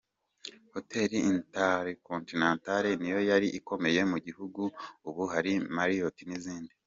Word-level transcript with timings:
Hotel 0.73 1.09
Intercontinental 1.31 2.83
niyo 2.97 3.19
yari 3.31 3.47
ikomeye 3.59 4.01
mu 4.11 4.17
gihugu, 4.25 4.61
ubu 5.09 5.23
hari 5.33 5.51
Marriot 5.75 6.17
n’izindi. 6.29 6.73